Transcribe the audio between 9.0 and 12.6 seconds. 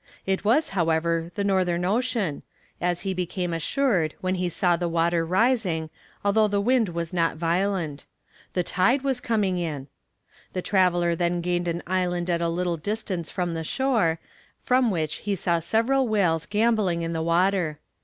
was coming in! The traveller then gained an island at a